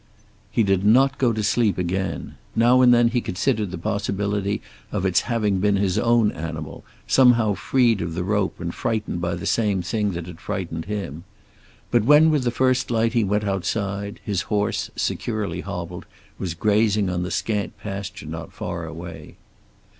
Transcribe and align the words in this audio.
He 0.49 0.63
did 0.63 0.83
not 0.83 1.19
go 1.19 1.31
to 1.31 1.43
sleep 1.43 1.77
again. 1.77 2.33
Now 2.55 2.81
and 2.81 2.91
then 2.91 3.09
he 3.09 3.21
considered 3.21 3.69
the 3.69 3.77
possibility 3.77 4.59
of 4.91 5.05
its 5.05 5.21
having 5.29 5.59
been 5.59 5.75
his 5.75 5.99
own 5.99 6.31
animal, 6.31 6.83
somehow 7.05 7.53
freed 7.53 8.01
of 8.01 8.15
the 8.15 8.23
rope 8.23 8.59
and 8.59 8.73
frightened 8.73 9.21
by 9.21 9.35
the 9.35 9.45
same 9.45 9.83
thing 9.83 10.13
that 10.13 10.25
had 10.25 10.39
frightened 10.41 10.85
him. 10.85 11.23
But 11.91 12.03
when 12.03 12.31
with 12.31 12.45
the 12.45 12.49
first 12.49 12.89
light 12.89 13.13
he 13.13 13.23
went 13.23 13.43
outside, 13.43 14.19
his 14.25 14.41
horse, 14.49 14.89
securely 14.95 15.61
hobbled, 15.61 16.07
was 16.39 16.55
grazing 16.55 17.07
on 17.07 17.21
the 17.21 17.29
scant 17.29 17.77
pasture 17.77 18.25
not 18.25 18.51
far 18.51 18.87
away. 18.87 19.35